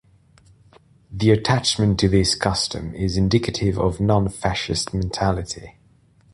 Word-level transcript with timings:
The 1.11 1.29
attachment 1.29 1.99
to 1.99 2.09
this 2.09 2.33
custom 2.33 2.95
is 2.95 3.17
indicative 3.17 3.77
of 3.77 3.99
non-fascist 3.99 4.95
mentality. 4.95 5.77